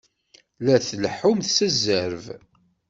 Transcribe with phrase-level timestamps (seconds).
[0.65, 2.25] La tleḥḥumt s zzerb!